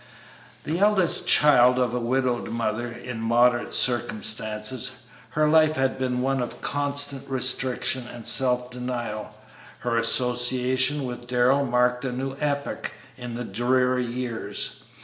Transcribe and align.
The 0.63 0.79
eldest 0.79 1.27
child 1.27 1.77
of 1.77 1.93
a 1.93 1.99
widowed 1.99 2.49
mother, 2.49 2.87
in 2.91 3.19
moderate 3.21 3.71
circumstances, 3.75 4.93
her 5.29 5.47
life 5.47 5.75
had 5.75 5.99
been 5.99 6.21
one 6.23 6.41
of 6.41 6.59
constant 6.59 7.29
restriction 7.29 8.07
and 8.07 8.25
self 8.25 8.71
denial. 8.71 9.35
Her 9.81 9.97
association 9.97 11.05
with 11.05 11.27
Darrell 11.27 11.67
marked 11.67 12.03
a 12.03 12.11
new 12.11 12.35
epoch 12.39 12.91
in 13.15 13.35
the 13.35 13.43
dreary 13.43 14.03
years. 14.03 14.81